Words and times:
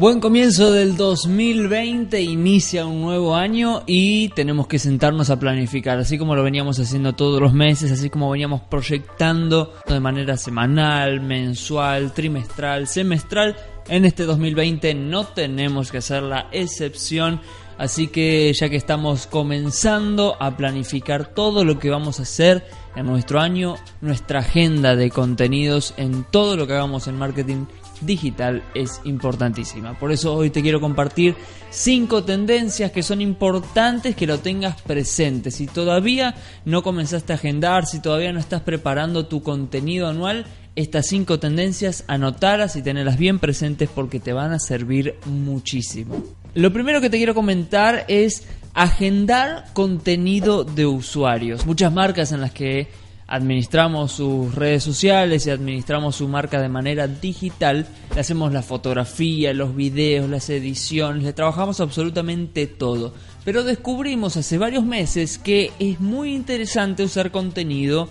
Buen 0.00 0.20
comienzo 0.20 0.72
del 0.72 0.96
2020, 0.96 2.22
inicia 2.22 2.86
un 2.86 3.02
nuevo 3.02 3.34
año 3.34 3.82
y 3.86 4.30
tenemos 4.30 4.66
que 4.66 4.78
sentarnos 4.78 5.28
a 5.28 5.38
planificar, 5.38 5.98
así 5.98 6.16
como 6.16 6.34
lo 6.34 6.42
veníamos 6.42 6.78
haciendo 6.78 7.12
todos 7.12 7.38
los 7.38 7.52
meses, 7.52 7.92
así 7.92 8.08
como 8.08 8.30
veníamos 8.30 8.62
proyectando 8.62 9.74
de 9.86 10.00
manera 10.00 10.38
semanal, 10.38 11.20
mensual, 11.20 12.14
trimestral, 12.14 12.86
semestral. 12.86 13.56
En 13.88 14.06
este 14.06 14.24
2020 14.24 14.94
no 14.94 15.26
tenemos 15.26 15.90
que 15.90 15.98
hacer 15.98 16.22
la 16.22 16.48
excepción, 16.50 17.40
así 17.76 18.06
que 18.08 18.50
ya 18.54 18.70
que 18.70 18.76
estamos 18.76 19.26
comenzando 19.26 20.34
a 20.40 20.56
planificar 20.56 21.34
todo 21.34 21.62
lo 21.62 21.78
que 21.78 21.90
vamos 21.90 22.20
a 22.20 22.22
hacer 22.22 22.64
en 22.96 23.04
nuestro 23.04 23.38
año, 23.40 23.76
nuestra 24.00 24.40
agenda 24.40 24.96
de 24.96 25.10
contenidos 25.10 25.92
en 25.98 26.24
todo 26.24 26.56
lo 26.56 26.66
que 26.66 26.72
hagamos 26.72 27.06
en 27.06 27.18
marketing 27.18 27.66
digital 28.00 28.62
es 28.74 29.00
importantísima. 29.04 29.98
Por 29.98 30.12
eso 30.12 30.34
hoy 30.34 30.50
te 30.50 30.62
quiero 30.62 30.80
compartir 30.80 31.36
cinco 31.70 32.24
tendencias 32.24 32.92
que 32.92 33.02
son 33.02 33.20
importantes 33.20 34.16
que 34.16 34.26
lo 34.26 34.38
tengas 34.38 34.80
presente. 34.82 35.50
Si 35.50 35.66
todavía 35.66 36.34
no 36.64 36.82
comenzaste 36.82 37.32
a 37.32 37.36
agendar, 37.36 37.86
si 37.86 38.00
todavía 38.00 38.32
no 38.32 38.40
estás 38.40 38.62
preparando 38.62 39.26
tu 39.26 39.42
contenido 39.42 40.08
anual, 40.08 40.46
estas 40.76 41.06
cinco 41.06 41.38
tendencias 41.38 42.04
anotarlas 42.06 42.76
y 42.76 42.82
tenerlas 42.82 43.18
bien 43.18 43.38
presentes 43.38 43.88
porque 43.92 44.20
te 44.20 44.32
van 44.32 44.52
a 44.52 44.58
servir 44.58 45.16
muchísimo. 45.26 46.22
Lo 46.54 46.72
primero 46.72 47.00
que 47.00 47.10
te 47.10 47.16
quiero 47.16 47.34
comentar 47.34 48.04
es 48.08 48.46
agendar 48.74 49.66
contenido 49.72 50.64
de 50.64 50.86
usuarios. 50.86 51.66
Muchas 51.66 51.92
marcas 51.92 52.32
en 52.32 52.40
las 52.40 52.52
que 52.52 52.88
administramos 53.30 54.10
sus 54.12 54.54
redes 54.54 54.82
sociales 54.82 55.46
y 55.46 55.50
administramos 55.50 56.16
su 56.16 56.26
marca 56.26 56.60
de 56.60 56.68
manera 56.68 57.06
digital, 57.06 57.86
le 58.12 58.20
hacemos 58.20 58.52
la 58.52 58.62
fotografía, 58.62 59.54
los 59.54 59.74
videos, 59.76 60.28
las 60.28 60.50
ediciones, 60.50 61.22
le 61.22 61.32
trabajamos 61.32 61.80
absolutamente 61.80 62.66
todo. 62.66 63.14
Pero 63.44 63.62
descubrimos 63.62 64.36
hace 64.36 64.58
varios 64.58 64.84
meses 64.84 65.38
que 65.38 65.70
es 65.78 66.00
muy 66.00 66.34
interesante 66.34 67.04
usar 67.04 67.30
contenido 67.30 68.08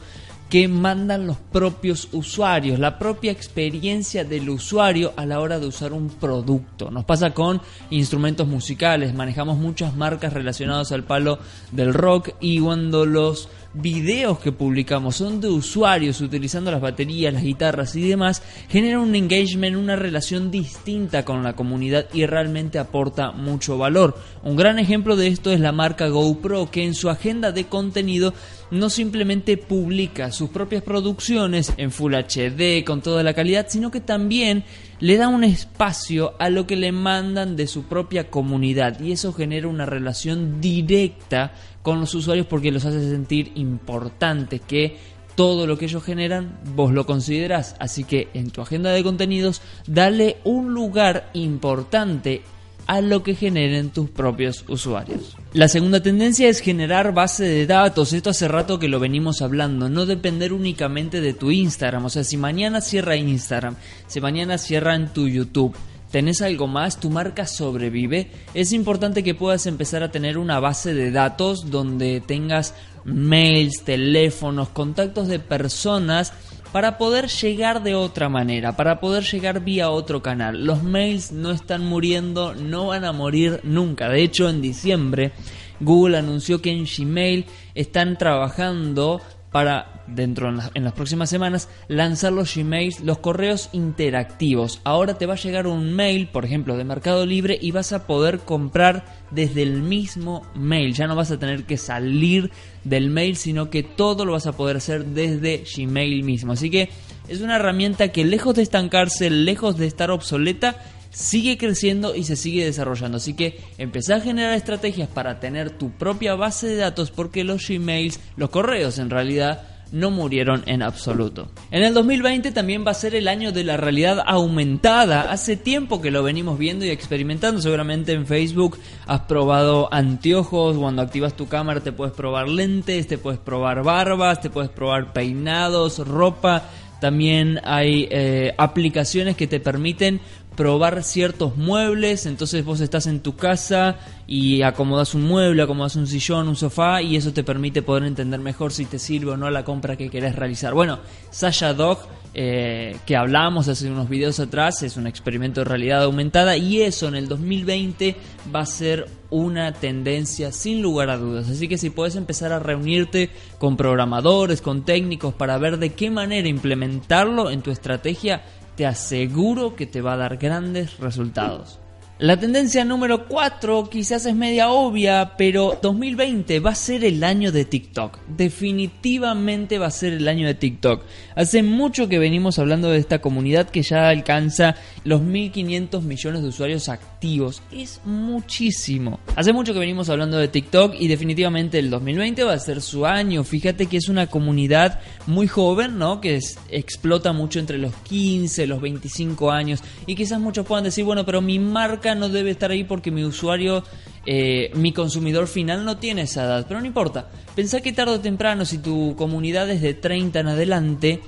que 0.50 0.68
mandan 0.68 1.28
los 1.28 1.38
propios 1.38 2.10
usuarios, 2.12 2.80
la 2.80 2.98
propia 2.98 3.32
experiencia 3.32 4.24
del 4.24 4.50
usuario 4.50 5.14
a 5.16 5.26
la 5.26 5.40
hora 5.42 5.60
de 5.60 5.68
usar 5.68 5.94
un 5.94 6.10
producto. 6.10 6.90
Nos 6.90 7.06
pasa 7.06 7.36
con 7.36 7.62
instrumentos 7.92 8.48
musicales, 8.48 9.14
manejamos 9.14 9.60
muchas 9.60 9.96
marcas 9.96 10.34
relacionadas 10.34 10.92
al 10.92 11.04
palo 11.04 11.38
del 11.72 11.94
rock 11.94 12.32
y 12.40 12.60
cuando 12.60 13.06
los 13.06 13.48
videos 13.74 14.40
que 14.40 14.52
publicamos 14.52 15.18
son 15.18 15.40
de 15.40 15.48
usuarios 15.48 16.22
utilizando 16.22 16.72
las 16.72 16.82
baterías, 16.82 17.34
las 17.34 17.44
guitarras 17.44 17.96
y 17.96 18.08
demás, 18.08 18.42
genera 18.68 19.00
un 19.00 19.16
engagement, 19.16 19.78
una 19.78 19.96
relación 19.96 20.52
distinta 20.52 21.24
con 21.24 21.44
la 21.44 21.54
comunidad 21.54 22.08
y 22.14 22.26
realmente 22.26 22.80
aporta 22.80 23.32
mucho 23.32 23.78
valor. 23.78 24.18
Un 24.44 24.56
gran 24.56 24.80
ejemplo 24.80 25.16
de 25.16 25.28
esto 25.28 25.52
es 25.52 25.60
la 25.60 25.72
marca 25.72 26.08
GoPro 26.08 26.72
que 26.72 26.84
en 26.84 26.94
su 26.94 27.10
agenda 27.10 27.52
de 27.52 27.66
contenido 27.66 28.34
no 28.72 28.90
simplemente 28.90 29.58
publica 29.58 30.32
sus 30.32 30.50
propias 30.50 30.84
producciones 30.84 31.74
en 31.78 31.92
Full 31.92 32.14
HD 32.14 32.84
con 32.86 33.02
toda 33.02 33.24
la 33.24 33.34
calidad, 33.34 33.68
sino 33.70 33.92
que 33.92 34.02
también 34.02 34.64
le 35.00 35.18
da 35.18 35.28
un 35.28 35.44
espacio 35.44 36.34
a 36.40 36.50
lo 36.50 36.68
que 36.68 36.76
le 36.76 36.92
mandan 36.92 37.56
de 37.56 37.68
su 37.68 37.84
propia 37.84 38.30
comunidad 38.30 39.00
y 39.00 39.12
eso 39.12 39.34
genera 39.34 39.68
una 39.68 39.86
relación 39.86 40.60
directa 40.60 41.54
con 41.82 42.00
los 42.00 42.14
usuarios 42.14 42.48
porque 42.48 42.72
los 42.72 42.86
hace 42.86 43.10
sentir 43.10 43.52
importantes, 43.56 44.62
que 44.62 44.98
todo 45.36 45.68
lo 45.68 45.78
que 45.78 45.86
ellos 45.86 46.04
generan 46.04 46.60
vos 46.76 46.92
lo 46.92 47.06
considerás. 47.06 47.76
Así 47.80 48.04
que 48.04 48.28
en 48.34 48.52
tu 48.52 48.62
agenda 48.62 48.92
de 48.92 49.04
contenidos 49.04 49.62
dale 49.88 50.38
un 50.44 50.74
lugar 50.74 51.30
importante 51.34 52.42
a 52.90 53.02
lo 53.02 53.22
que 53.22 53.36
generen 53.36 53.92
tus 53.92 54.10
propios 54.10 54.66
usuarios. 54.68 55.38
La 55.54 55.68
segunda 55.68 56.02
tendencia 56.02 56.50
es 56.50 56.60
generar 56.60 57.14
base 57.14 57.44
de 57.44 57.68
datos. 57.68 58.14
Esto 58.14 58.32
hace 58.32 58.48
rato 58.48 58.80
que 58.80 58.88
lo 58.88 59.00
venimos 59.00 59.44
hablando. 59.44 59.90
No 59.90 60.08
depender 60.08 60.54
únicamente 60.54 61.22
de 61.22 61.36
tu 61.36 61.52
Instagram. 61.52 62.06
O 62.06 62.10
sea, 62.10 62.24
si 62.24 62.36
mañana 62.36 62.82
cierra 62.82 63.16
Instagram, 63.16 63.76
si 64.08 64.20
mañana 64.20 64.58
cierra 64.58 64.96
en 64.96 65.14
tu 65.14 65.28
YouTube, 65.28 65.76
¿Tenés 66.10 66.42
algo 66.42 66.66
más? 66.66 67.00
¿Tu 67.00 67.12
marca 67.12 67.46
sobrevive? 67.46 68.32
Es 68.56 68.74
importante 68.74 69.22
que 69.24 69.36
puedas 69.36 69.68
empezar 69.68 70.02
a 70.02 70.10
tener 70.10 70.40
una 70.40 70.60
base 70.60 70.96
de 70.96 71.12
datos 71.12 71.70
donde 71.70 72.20
tengas 72.20 72.74
mails, 73.06 73.84
teléfonos, 73.84 74.70
contactos 74.70 75.28
de 75.28 75.38
personas 75.38 76.34
para 76.72 76.98
poder 76.98 77.28
llegar 77.28 77.84
de 77.84 77.96
otra 77.96 78.30
manera, 78.30 78.76
para 78.76 79.00
poder 79.00 79.24
llegar 79.24 79.64
vía 79.64 79.90
otro 79.90 80.22
canal. 80.22 80.66
Los 80.66 80.84
mails 80.84 81.32
no 81.32 81.52
están 81.52 81.86
muriendo, 81.86 82.54
no 82.54 82.88
van 82.88 83.06
a 83.06 83.12
morir 83.12 83.60
nunca. 83.64 84.10
De 84.10 84.22
hecho, 84.22 84.50
en 84.50 84.62
diciembre 84.62 85.32
Google 85.80 86.18
anunció 86.18 86.62
que 86.62 86.72
en 86.72 86.86
Gmail 86.86 87.46
están 87.74 88.18
trabajando 88.18 89.22
para 89.52 90.04
dentro 90.08 90.50
en, 90.50 90.84
las 90.84 90.94
próximas 90.94 91.30
semanas 91.30 91.70
lanzar 91.88 92.32
los 92.32 92.56
Gmails, 92.56 93.02
los 93.02 93.20
correos 93.20 93.70
interactivos. 93.74 94.82
Ahora 94.84 95.18
te 95.18 95.26
va 95.26 95.34
a 95.34 95.38
llegar 95.38 95.68
un 95.68 95.94
mail, 95.94 96.28
por 96.28 96.46
ejemplo, 96.46 96.78
de 96.78 96.84
Mercado 96.84 97.26
Libre 97.26 97.58
y 97.60 97.72
vas 97.72 97.92
a 97.94 98.06
poder 98.06 98.40
comprar 98.40 99.06
desde 99.32 99.64
el 99.64 99.82
mismo 99.82 100.44
mail. 100.56 100.94
Ya 100.94 101.08
no 101.08 101.16
vas 101.16 101.32
a 101.32 101.40
tener 101.40 101.66
que 101.66 101.78
salir 101.78 102.52
del 102.84 103.10
mail, 103.10 103.36
sino 103.38 103.70
que 103.70 103.84
todo 103.84 104.26
lo 104.26 104.34
vas 104.34 104.48
a 104.48 104.54
poder 104.54 104.78
hacer 104.78 105.06
desde 105.06 105.64
Gmail 105.76 106.24
mismo. 106.24 106.54
Así 106.54 106.70
que 106.70 106.90
es 107.28 107.42
una 107.42 107.58
herramienta 107.58 108.10
que 108.10 108.26
lejos 108.26 108.56
de 108.56 108.64
estancarse, 108.64 109.30
lejos 109.30 109.78
de 109.78 109.88
estar 109.88 110.12
obsoleta, 110.12 110.78
sigue 111.10 111.58
creciendo 111.58 112.16
y 112.16 112.24
se 112.24 112.36
sigue 112.36 112.66
desarrollando. 112.66 113.18
Así 113.18 113.34
que 113.34 113.60
empezá 113.78 114.16
a 114.16 114.22
generar 114.22 114.54
estrategias 114.54 115.10
para 115.10 115.40
tener 115.40 115.72
tu 115.72 115.92
propia 115.92 116.36
base 116.36 116.68
de 116.68 116.76
datos 116.78 117.12
porque 117.12 117.44
los 117.44 117.68
Gmails, 117.68 118.20
los 118.36 118.50
correos 118.50 119.00
en 119.00 119.10
realidad, 119.10 119.64
no 119.92 120.12
murieron 120.12 120.64
en 120.68 120.82
absoluto. 120.82 121.50
En 121.72 121.84
el 121.84 121.94
2020 121.94 122.52
también 122.52 122.86
va 122.86 122.92
a 122.92 122.96
ser 122.96 123.16
el 123.16 123.28
año 123.28 123.52
de 123.52 123.64
la 123.64 123.78
realidad 123.78 124.24
aumentada. 124.26 125.32
Hace 125.32 125.58
tiempo 125.58 126.02
que 126.02 126.12
lo 126.12 126.24
venimos 126.24 126.58
viendo 126.58 126.86
y 126.86 126.90
experimentando. 126.90 127.62
Seguramente 127.62 128.14
en 128.14 128.28
Facebook 128.28 128.78
has 129.08 129.22
probado 129.22 129.92
anteojos. 129.92 130.78
Cuando 130.78 131.02
activas 131.02 131.36
tu 131.36 131.48
cámara 131.48 131.82
te 131.82 131.92
puedes 131.92 132.14
probar 132.14 132.48
lentes, 132.48 133.08
te 133.08 133.18
puedes 133.18 133.40
probar 133.40 133.84
barbas, 133.84 134.42
te 134.42 134.50
puedes 134.50 134.70
probar 134.70 135.14
peinados, 135.14 136.00
ropa. 136.00 136.64
También 137.02 137.62
hay 137.64 138.08
eh, 138.12 138.54
aplicaciones 138.58 139.38
que 139.38 139.48
te 139.48 139.60
permiten 139.60 140.20
probar 140.60 141.04
ciertos 141.04 141.56
muebles, 141.56 142.26
entonces 142.26 142.66
vos 142.66 142.82
estás 142.82 143.08
en 143.08 143.22
tu 143.22 143.38
casa 143.38 143.96
y 144.28 144.62
acomodas 144.62 145.16
un 145.16 145.24
mueble, 145.24 145.62
acomodas 145.64 145.96
un 145.96 146.06
sillón, 146.06 146.50
un 146.50 146.58
sofá 146.58 147.02
y 147.02 147.16
eso 147.16 147.32
te 147.32 147.46
permite 147.46 147.82
poder 147.82 148.04
entender 148.04 148.42
mejor 148.42 148.74
si 148.74 148.84
te 148.84 149.00
sirve 149.00 149.32
o 149.32 149.38
no 149.38 149.50
la 149.50 149.64
compra 149.64 149.96
que 149.96 150.10
querés 150.10 150.36
realizar. 150.36 150.74
Bueno, 150.74 151.00
Sasha 151.32 151.74
Dog, 151.74 152.00
eh, 152.34 152.98
que 153.06 153.16
hablamos 153.16 153.70
hace 153.70 153.90
unos 153.90 154.10
videos 154.10 154.42
atrás, 154.42 154.84
es 154.84 154.98
un 154.98 155.08
experimento 155.08 155.62
de 155.62 155.66
realidad 155.66 156.04
aumentada 156.04 156.58
y 156.58 156.82
eso 156.82 157.08
en 157.08 157.16
el 157.16 157.30
2020 157.30 158.18
va 158.54 158.60
a 158.60 158.66
ser 158.66 159.08
una 159.30 159.72
tendencia 159.72 160.52
sin 160.52 160.82
lugar 160.82 161.10
a 161.10 161.18
dudas. 161.18 161.50
Así 161.50 161.70
que 161.70 161.78
si 161.78 161.90
puedes 161.90 162.18
empezar 162.18 162.52
a 162.52 162.60
reunirte 162.60 163.30
con 163.60 163.78
programadores, 163.78 164.62
con 164.62 164.84
técnicos 164.84 165.34
para 165.34 165.58
ver 165.58 165.78
de 165.78 165.94
qué 165.94 166.10
manera 166.10 166.50
implementarlo 166.50 167.50
en 167.50 167.62
tu 167.62 167.72
estrategia, 167.72 168.42
te 168.80 168.86
aseguro 168.86 169.76
que 169.76 169.86
te 169.86 170.00
va 170.00 170.14
a 170.14 170.16
dar 170.16 170.38
grandes 170.38 171.00
resultados. 171.00 171.80
La 172.22 172.38
tendencia 172.38 172.84
número 172.84 173.30
4 173.30 173.90
quizás 173.90 174.26
es 174.26 174.36
media 174.36 174.72
obvia, 174.72 175.38
pero 175.38 175.80
2020 175.82 176.60
va 176.60 176.72
a 176.72 176.76
ser 176.76 177.06
el 177.06 177.24
año 177.24 177.54
de 177.54 177.64
TikTok. 177.64 178.20
Definitivamente 178.28 179.78
va 179.78 179.88
a 179.88 179.92
ser 179.92 180.12
el 180.12 180.28
año 180.28 180.46
de 180.46 180.54
TikTok. 180.54 181.06
Hace 181.38 181.64
mucho 181.64 182.10
que 182.10 182.20
venimos 182.20 182.60
hablando 182.60 182.90
de 182.90 182.98
esta 182.98 183.22
comunidad 183.22 183.70
que 183.70 183.84
ya 183.84 184.10
alcanza 184.10 184.76
los 185.06 185.22
1.500 185.22 186.02
millones 186.02 186.42
de 186.42 186.50
usuarios 186.50 186.90
activos. 186.90 187.62
Es 187.72 188.02
muchísimo. 188.04 189.22
Hace 189.38 189.54
mucho 189.54 189.72
que 189.72 189.80
venimos 189.80 190.10
hablando 190.10 190.38
de 190.38 190.50
TikTok 190.50 190.96
y 191.00 191.08
definitivamente 191.08 191.80
el 191.80 191.90
2020 191.90 192.44
va 192.44 192.52
a 192.52 192.60
ser 192.60 192.82
su 192.82 193.06
año. 193.06 193.46
Fíjate 193.46 193.86
que 193.86 193.96
es 193.96 194.10
una 194.10 194.28
comunidad 194.28 195.00
muy 195.26 195.48
joven, 195.48 195.98
¿no? 195.98 196.20
Que 196.20 196.38
explota 196.70 197.32
mucho 197.32 197.60
entre 197.60 197.78
los 197.78 197.96
15, 197.96 198.68
los 198.68 198.82
25 198.82 199.52
años. 199.52 199.82
Y 200.06 200.16
quizás 200.16 200.42
muchos 200.42 200.66
puedan 200.66 200.84
decir, 200.84 201.06
bueno, 201.06 201.26
pero 201.26 201.40
mi 201.40 201.60
marca 201.60 202.09
no 202.16 202.30
debe 202.30 202.52
estar 202.52 202.72
ahí 202.72 202.84
porque 202.84 203.12
mi 203.12 203.24
usuario, 203.24 203.84
eh, 204.26 204.72
mi 204.76 204.94
consumidor 204.94 205.48
final 205.48 205.86
no 205.86 205.98
tiene 205.98 206.24
esa 206.24 206.44
edad. 206.44 206.66
Pero 206.68 206.80
no 206.80 206.88
importa. 206.88 207.30
Pensá 207.56 207.82
que 207.82 207.94
tarde 207.94 208.14
o 208.14 208.20
temprano, 208.20 208.66
si 208.66 208.78
tu 208.78 209.16
comunidad 209.16 209.70
es 209.70 209.82
de 209.82 209.94
30 209.94 210.40
en 210.40 210.48
adelante, 210.48 211.22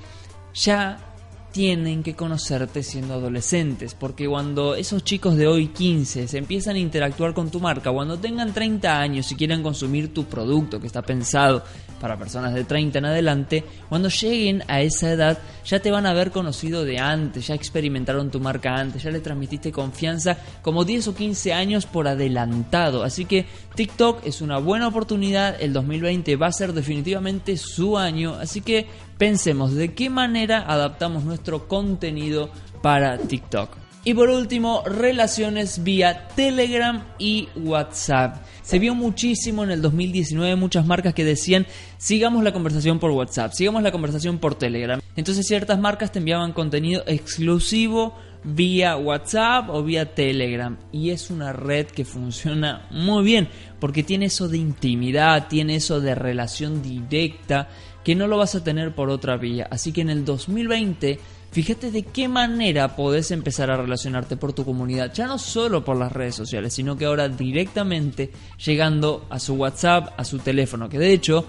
ya 0.54 1.11
tienen 1.52 2.02
que 2.02 2.14
conocerte 2.14 2.82
siendo 2.82 3.14
adolescentes, 3.14 3.94
porque 3.94 4.26
cuando 4.26 4.74
esos 4.74 5.04
chicos 5.04 5.36
de 5.36 5.46
hoy 5.46 5.68
15 5.68 6.26
se 6.26 6.38
empiezan 6.38 6.76
a 6.76 6.78
interactuar 6.78 7.34
con 7.34 7.50
tu 7.50 7.60
marca, 7.60 7.92
cuando 7.92 8.18
tengan 8.18 8.54
30 8.54 8.98
años 8.98 9.30
y 9.30 9.36
quieran 9.36 9.62
consumir 9.62 10.14
tu 10.14 10.24
producto 10.24 10.80
que 10.80 10.86
está 10.86 11.02
pensado 11.02 11.62
para 12.00 12.18
personas 12.18 12.54
de 12.54 12.64
30 12.64 12.98
en 12.98 13.04
adelante, 13.04 13.64
cuando 13.88 14.08
lleguen 14.08 14.64
a 14.66 14.80
esa 14.80 15.12
edad 15.12 15.38
ya 15.64 15.80
te 15.80 15.90
van 15.90 16.06
a 16.06 16.10
haber 16.10 16.30
conocido 16.30 16.84
de 16.84 16.98
antes, 16.98 17.46
ya 17.46 17.54
experimentaron 17.54 18.30
tu 18.30 18.40
marca 18.40 18.74
antes, 18.74 19.02
ya 19.02 19.10
le 19.10 19.20
transmitiste 19.20 19.70
confianza 19.70 20.38
como 20.62 20.84
10 20.84 21.08
o 21.08 21.14
15 21.14 21.52
años 21.52 21.86
por 21.86 22.08
adelantado. 22.08 23.04
Así 23.04 23.26
que 23.26 23.46
TikTok 23.74 24.26
es 24.26 24.40
una 24.40 24.58
buena 24.58 24.88
oportunidad, 24.88 25.60
el 25.60 25.72
2020 25.74 26.34
va 26.36 26.46
a 26.46 26.52
ser 26.52 26.72
definitivamente 26.72 27.56
su 27.56 27.98
año, 27.98 28.34
así 28.34 28.62
que 28.62 28.86
pensemos 29.22 29.72
de 29.76 29.94
qué 29.94 30.10
manera 30.10 30.64
adaptamos 30.66 31.22
nuestro 31.22 31.68
contenido 31.68 32.50
para 32.82 33.18
TikTok. 33.18 33.70
Y 34.02 34.14
por 34.14 34.28
último, 34.28 34.82
relaciones 34.84 35.84
vía 35.84 36.26
Telegram 36.34 37.04
y 37.20 37.48
WhatsApp. 37.54 38.44
Se 38.62 38.80
vio 38.80 38.96
muchísimo 38.96 39.62
en 39.62 39.70
el 39.70 39.80
2019 39.80 40.56
muchas 40.56 40.86
marcas 40.86 41.14
que 41.14 41.24
decían 41.24 41.68
sigamos 41.98 42.42
la 42.42 42.52
conversación 42.52 42.98
por 42.98 43.12
WhatsApp, 43.12 43.52
sigamos 43.52 43.84
la 43.84 43.92
conversación 43.92 44.38
por 44.38 44.56
Telegram. 44.56 45.00
Entonces 45.14 45.46
ciertas 45.46 45.78
marcas 45.78 46.10
te 46.10 46.18
enviaban 46.18 46.52
contenido 46.52 47.04
exclusivo 47.06 48.18
vía 48.44 48.96
WhatsApp 48.96 49.70
o 49.70 49.82
vía 49.82 50.14
Telegram. 50.14 50.76
Y 50.92 51.10
es 51.10 51.30
una 51.30 51.52
red 51.52 51.86
que 51.86 52.04
funciona 52.04 52.86
muy 52.90 53.24
bien 53.24 53.48
porque 53.78 54.02
tiene 54.02 54.26
eso 54.26 54.48
de 54.48 54.58
intimidad, 54.58 55.48
tiene 55.48 55.76
eso 55.76 56.00
de 56.00 56.14
relación 56.14 56.82
directa 56.82 57.68
que 58.04 58.14
no 58.14 58.26
lo 58.26 58.36
vas 58.36 58.54
a 58.54 58.64
tener 58.64 58.94
por 58.94 59.10
otra 59.10 59.36
vía. 59.36 59.68
Así 59.70 59.92
que 59.92 60.00
en 60.00 60.10
el 60.10 60.24
2020 60.24 61.18
Fíjate 61.52 61.90
de 61.90 62.04
qué 62.04 62.28
manera 62.28 62.96
podés 62.96 63.30
empezar 63.30 63.70
a 63.70 63.76
relacionarte 63.76 64.38
por 64.38 64.54
tu 64.54 64.64
comunidad, 64.64 65.12
ya 65.12 65.26
no 65.26 65.36
solo 65.36 65.84
por 65.84 65.98
las 65.98 66.10
redes 66.10 66.34
sociales, 66.34 66.72
sino 66.72 66.96
que 66.96 67.04
ahora 67.04 67.28
directamente 67.28 68.30
llegando 68.64 69.26
a 69.28 69.38
su 69.38 69.52
WhatsApp, 69.56 70.14
a 70.16 70.24
su 70.24 70.38
teléfono, 70.38 70.88
que 70.88 70.98
de 70.98 71.12
hecho 71.12 71.44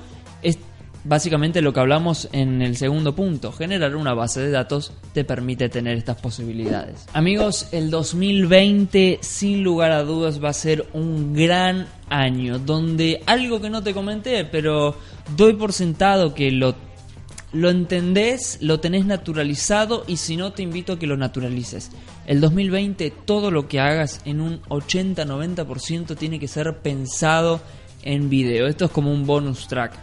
básicamente 1.03 1.61
lo 1.61 1.73
que 1.73 1.79
hablamos 1.79 2.29
en 2.31 2.61
el 2.61 2.77
segundo 2.77 3.15
punto, 3.15 3.51
generar 3.51 3.95
una 3.95 4.13
base 4.13 4.41
de 4.41 4.51
datos 4.51 4.93
te 5.13 5.23
permite 5.23 5.69
tener 5.69 5.97
estas 5.97 6.19
posibilidades. 6.19 7.05
Amigos, 7.13 7.67
el 7.71 7.89
2020 7.89 9.19
sin 9.21 9.63
lugar 9.63 9.91
a 9.91 10.03
dudas 10.03 10.43
va 10.43 10.49
a 10.49 10.53
ser 10.53 10.87
un 10.93 11.33
gran 11.33 11.87
año 12.09 12.59
donde 12.59 13.21
algo 13.25 13.61
que 13.61 13.69
no 13.69 13.83
te 13.83 13.93
comenté, 13.93 14.45
pero 14.45 14.95
doy 15.35 15.53
por 15.53 15.73
sentado 15.73 16.33
que 16.33 16.51
lo 16.51 16.75
lo 17.53 17.69
entendés, 17.69 18.57
lo 18.61 18.79
tenés 18.79 19.05
naturalizado 19.05 20.03
y 20.07 20.17
si 20.17 20.37
no 20.37 20.53
te 20.53 20.63
invito 20.63 20.93
a 20.93 20.99
que 20.99 21.05
lo 21.05 21.17
naturalices. 21.17 21.91
El 22.25 22.41
2020 22.41 23.11
todo 23.25 23.51
lo 23.51 23.67
que 23.67 23.79
hagas 23.79 24.21
en 24.25 24.41
un 24.41 24.61
80-90% 24.63 26.17
tiene 26.17 26.39
que 26.39 26.47
ser 26.47 26.79
pensado 26.79 27.61
en 28.01 28.29
video. 28.29 28.65
Esto 28.65 28.85
es 28.85 28.91
como 28.91 29.11
un 29.11 29.27
bonus 29.27 29.67
track. 29.67 29.93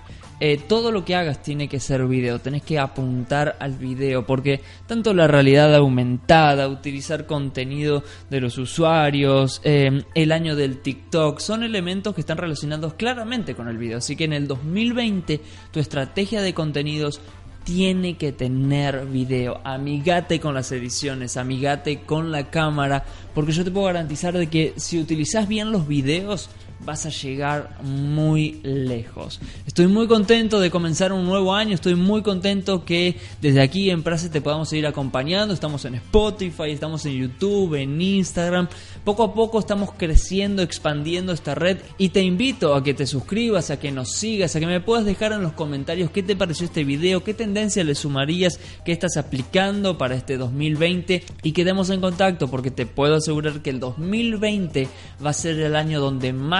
Eh, 0.42 0.56
todo 0.56 0.90
lo 0.90 1.04
que 1.04 1.14
hagas 1.14 1.42
tiene 1.42 1.68
que 1.68 1.78
ser 1.80 2.06
video, 2.06 2.38
tenés 2.38 2.62
que 2.62 2.78
apuntar 2.78 3.56
al 3.60 3.74
video, 3.74 4.24
porque 4.24 4.62
tanto 4.86 5.12
la 5.12 5.26
realidad 5.26 5.74
aumentada, 5.74 6.66
utilizar 6.66 7.26
contenido 7.26 8.02
de 8.30 8.40
los 8.40 8.56
usuarios, 8.56 9.60
eh, 9.64 10.02
el 10.14 10.32
año 10.32 10.56
del 10.56 10.78
TikTok, 10.78 11.40
son 11.40 11.62
elementos 11.62 12.14
que 12.14 12.22
están 12.22 12.38
relacionados 12.38 12.94
claramente 12.94 13.54
con 13.54 13.68
el 13.68 13.76
video. 13.76 13.98
Así 13.98 14.16
que 14.16 14.24
en 14.24 14.32
el 14.32 14.48
2020 14.48 15.42
tu 15.70 15.78
estrategia 15.78 16.40
de 16.40 16.54
contenidos 16.54 17.20
tiene 17.64 18.16
que 18.16 18.32
tener 18.32 19.06
video. 19.06 19.60
Amigate 19.64 20.40
con 20.40 20.54
las 20.54 20.72
ediciones, 20.72 21.36
amigate 21.36 22.00
con 22.00 22.32
la 22.32 22.50
cámara, 22.50 23.04
porque 23.34 23.52
yo 23.52 23.62
te 23.62 23.70
puedo 23.70 23.86
garantizar 23.86 24.36
de 24.36 24.48
que 24.48 24.72
si 24.76 24.98
utilizas 24.98 25.46
bien 25.46 25.70
los 25.70 25.86
videos, 25.86 26.48
vas 26.84 27.06
a 27.06 27.10
llegar 27.10 27.78
muy 27.82 28.60
lejos. 28.62 29.40
Estoy 29.66 29.86
muy 29.86 30.06
contento 30.06 30.60
de 30.60 30.70
comenzar 30.70 31.12
un 31.12 31.24
nuevo 31.24 31.54
año, 31.54 31.74
estoy 31.74 31.94
muy 31.94 32.22
contento 32.22 32.84
que 32.84 33.16
desde 33.40 33.60
aquí 33.60 33.90
en 33.90 34.02
Prase 34.02 34.28
te 34.28 34.40
podamos 34.40 34.68
seguir 34.68 34.86
acompañando, 34.86 35.52
estamos 35.52 35.84
en 35.84 35.96
Spotify, 35.96 36.70
estamos 36.70 37.04
en 37.06 37.12
YouTube, 37.12 37.74
en 37.74 38.00
Instagram, 38.00 38.68
poco 39.04 39.24
a 39.24 39.34
poco 39.34 39.58
estamos 39.58 39.90
creciendo, 39.96 40.62
expandiendo 40.62 41.32
esta 41.32 41.54
red 41.54 41.78
y 41.98 42.10
te 42.10 42.22
invito 42.22 42.74
a 42.74 42.82
que 42.82 42.94
te 42.94 43.06
suscribas, 43.06 43.70
a 43.70 43.78
que 43.78 43.92
nos 43.92 44.12
sigas, 44.12 44.56
a 44.56 44.60
que 44.60 44.66
me 44.66 44.80
puedas 44.80 45.04
dejar 45.04 45.32
en 45.32 45.42
los 45.42 45.52
comentarios 45.52 46.10
qué 46.10 46.22
te 46.22 46.36
pareció 46.36 46.66
este 46.66 46.84
video, 46.84 47.22
qué 47.22 47.34
tendencia 47.34 47.84
le 47.84 47.94
sumarías, 47.94 48.58
qué 48.84 48.92
estás 48.92 49.16
aplicando 49.16 49.98
para 49.98 50.14
este 50.14 50.36
2020 50.36 51.24
y 51.42 51.52
quedemos 51.52 51.90
en 51.90 52.00
contacto 52.00 52.48
porque 52.48 52.70
te 52.70 52.86
puedo 52.86 53.16
asegurar 53.16 53.60
que 53.60 53.70
el 53.70 53.80
2020 53.80 54.88
va 55.24 55.30
a 55.30 55.34
ser 55.34 55.58
el 55.60 55.76
año 55.76 56.00
donde 56.00 56.32